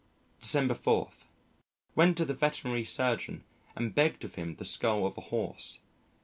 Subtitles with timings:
[0.39, 1.09] December 4.
[1.95, 3.43] Went to the Veterinary Surgeon
[3.75, 5.81] and begged of him the skull of a horse.